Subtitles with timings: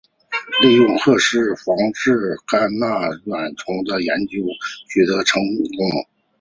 [0.63, 4.39] 利用赤眼蜂防治甘蔗螟虫的研究
[4.89, 6.07] 取得成功。